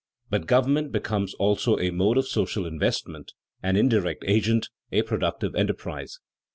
But 0.31 0.47
government 0.47 0.91
becomes 0.91 1.35
also 1.35 1.77
a 1.77 1.91
mode 1.91 2.17
of 2.17 2.27
social 2.27 2.65
investment, 2.65 3.33
an 3.61 3.75
indirect 3.75 4.23
agent, 4.25 4.69
a 4.91 5.03
productive 5.03 5.53
enterprise. 5.53 6.17